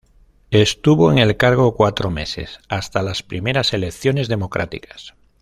Estuvo 0.49 1.11
en 1.11 1.19
el 1.19 1.37
cargo 1.37 1.75
cuatro 1.75 2.09
meses, 2.09 2.57
hasta 2.69 3.03
las 3.03 3.21
primeras 3.21 3.71
elecciones 3.71 4.27
democráticas. 4.29 5.13